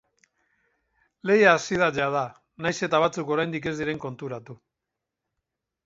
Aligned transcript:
Lehia 1.29 1.51
hasi 1.57 1.77
da 1.83 1.91
jada, 1.99 2.25
nahiz 2.67 2.75
eta 2.91 3.05
batzuk 3.07 3.33
oraindik 3.37 3.71
ez 3.75 3.79
diren 3.83 4.05
konturatu. 4.09 4.61